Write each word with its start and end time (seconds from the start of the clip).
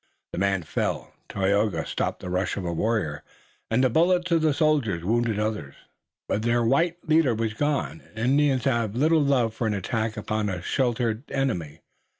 The 0.33 0.39
man 0.39 0.63
fell, 0.63 1.13
Tayoga 1.29 1.85
stopped 1.85 2.21
the 2.21 2.31
rush 2.31 2.57
of 2.57 2.65
a 2.65 2.73
warrior, 2.73 3.21
and 3.69 3.83
the 3.83 3.89
bullets 3.91 4.31
of 4.31 4.41
the 4.41 4.51
soldiers 4.51 5.03
wounded 5.05 5.37
others. 5.37 5.75
But 6.27 6.41
their 6.41 6.63
white 6.65 6.97
leader 7.07 7.35
was 7.35 7.53
gone, 7.53 8.01
and 8.07 8.17
Indians 8.31 8.63
have 8.63 8.95
little 8.95 9.21
love 9.21 9.53
for 9.53 9.67
an 9.67 9.75
attack 9.75 10.17
upon 10.17 10.49
a 10.49 10.59
sheltered 10.63 11.29
enemy. 11.31 11.81